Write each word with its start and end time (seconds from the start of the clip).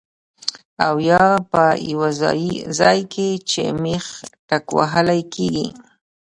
او 0.85 0.95
يا 1.09 1.23
پۀ 1.51 1.61
يو 1.89 2.01
ځائے 2.79 3.01
کې 3.13 3.27
چې 3.49 3.63
مېخ 3.81 4.05
ټکوهلی 4.47 5.21
کيږي 5.33 5.67